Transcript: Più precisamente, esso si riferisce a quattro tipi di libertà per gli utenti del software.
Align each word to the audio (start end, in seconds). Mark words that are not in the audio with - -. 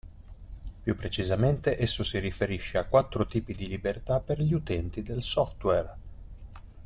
Più 0.83 0.95
precisamente, 0.95 1.77
esso 1.77 2.03
si 2.03 2.17
riferisce 2.17 2.79
a 2.79 2.85
quattro 2.87 3.27
tipi 3.27 3.53
di 3.53 3.67
libertà 3.67 4.19
per 4.19 4.41
gli 4.41 4.51
utenti 4.55 5.03
del 5.03 5.21
software. 5.21 5.97